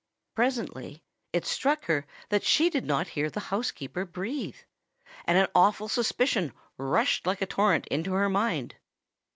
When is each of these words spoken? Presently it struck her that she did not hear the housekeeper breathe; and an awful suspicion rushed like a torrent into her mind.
Presently 0.33 1.03
it 1.31 1.45
struck 1.45 1.85
her 1.85 2.07
that 2.29 2.43
she 2.43 2.71
did 2.71 2.85
not 2.87 3.09
hear 3.09 3.29
the 3.29 3.39
housekeeper 3.53 4.03
breathe; 4.03 4.55
and 5.25 5.37
an 5.37 5.45
awful 5.53 5.87
suspicion 5.87 6.53
rushed 6.75 7.27
like 7.27 7.43
a 7.43 7.45
torrent 7.45 7.85
into 7.85 8.13
her 8.13 8.27
mind. 8.27 8.73